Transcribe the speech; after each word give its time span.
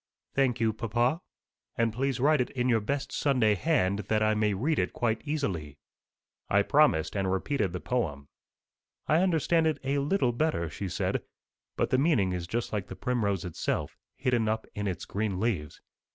"Thank 0.33 0.59
you, 0.59 0.73
papa. 0.73 1.21
And 1.77 1.93
please 1.93 2.19
write 2.19 2.41
it 2.41 2.49
in 2.49 2.67
your 2.69 2.79
best 2.79 3.11
Sunday 3.11 3.53
hand, 3.53 3.99
that 4.09 4.23
I 4.23 4.33
may 4.33 4.55
read 4.55 4.79
it 4.79 4.93
quite 4.93 5.21
easily." 5.27 5.77
I 6.49 6.63
promised, 6.63 7.15
and 7.15 7.31
repeated 7.31 7.71
the 7.71 7.81
poem. 7.81 8.27
"I 9.05 9.19
understand 9.21 9.67
it 9.67 9.77
a 9.83 9.99
little 9.99 10.31
better," 10.31 10.71
she 10.71 10.89
said; 10.89 11.21
"but 11.77 11.91
the 11.91 11.99
meaning 11.99 12.31
is 12.33 12.47
just 12.47 12.73
like 12.73 12.87
the 12.87 12.95
primrose 12.95 13.45
itself, 13.45 13.95
hidden 14.17 14.49
up 14.49 14.65
in 14.73 14.87
its 14.87 15.05
green 15.05 15.39
leaves. 15.39 15.79